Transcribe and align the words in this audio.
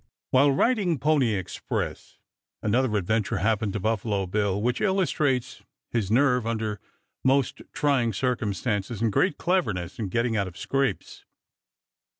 While 0.31 0.51
riding 0.51 0.97
Pony 0.97 1.35
Express 1.35 2.17
another 2.63 2.97
adventure 2.97 3.37
happened 3.37 3.73
to 3.73 3.79
Buffalo 3.79 4.25
Bill 4.25 4.59
which 4.59 4.81
illustrates 4.81 5.61
his 5.91 6.09
nerve 6.09 6.47
under 6.47 6.79
most 7.23 7.61
trying 7.71 8.11
circumstances 8.11 8.99
and 9.03 9.13
great 9.13 9.37
cleverness 9.37 9.99
in 9.99 10.09
getting 10.09 10.35
out 10.35 10.47
of 10.47 10.57
scrapes. 10.57 11.23